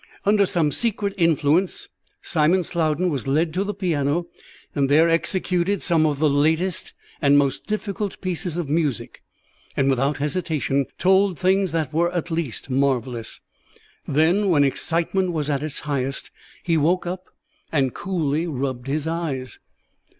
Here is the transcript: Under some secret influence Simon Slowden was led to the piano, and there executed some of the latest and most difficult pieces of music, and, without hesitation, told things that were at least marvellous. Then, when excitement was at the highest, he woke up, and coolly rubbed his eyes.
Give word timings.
Under 0.25 0.47
some 0.47 0.71
secret 0.71 1.13
influence 1.15 1.89
Simon 2.23 2.61
Slowden 2.63 3.11
was 3.11 3.27
led 3.27 3.53
to 3.53 3.63
the 3.63 3.71
piano, 3.75 4.29
and 4.73 4.89
there 4.89 5.07
executed 5.07 5.83
some 5.83 6.07
of 6.07 6.17
the 6.17 6.27
latest 6.27 6.93
and 7.21 7.37
most 7.37 7.67
difficult 7.67 8.19
pieces 8.19 8.57
of 8.57 8.67
music, 8.67 9.21
and, 9.77 9.91
without 9.91 10.17
hesitation, 10.17 10.87
told 10.97 11.37
things 11.37 11.71
that 11.71 11.93
were 11.93 12.11
at 12.15 12.31
least 12.31 12.67
marvellous. 12.67 13.41
Then, 14.07 14.49
when 14.49 14.63
excitement 14.63 15.33
was 15.33 15.51
at 15.51 15.59
the 15.59 15.69
highest, 15.83 16.31
he 16.63 16.77
woke 16.77 17.05
up, 17.05 17.25
and 17.71 17.93
coolly 17.93 18.47
rubbed 18.47 18.87
his 18.87 19.05
eyes. 19.05 19.59